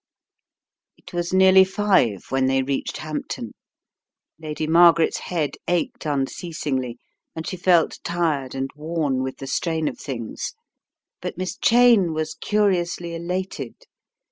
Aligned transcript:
It 0.97 1.13
was 1.13 1.31
nearly 1.31 1.63
five 1.63 2.23
when 2.29 2.47
they 2.47 2.63
reached 2.63 2.97
Hampton. 2.97 3.51
Lady 4.39 4.65
Margaret's 4.65 5.19
head 5.19 5.57
ached 5.67 6.07
unceasingly 6.07 6.97
and 7.35 7.45
she 7.45 7.55
felt 7.55 7.99
tired 8.03 8.55
and 8.55 8.71
worn 8.75 9.21
with 9.21 9.37
the 9.37 9.45
strain 9.45 9.87
of 9.87 9.99
things. 9.99 10.55
But 11.21 11.37
Miss 11.37 11.55
Cheyne 11.55 12.13
was 12.13 12.33
curiously 12.33 13.13
elated. 13.13 13.75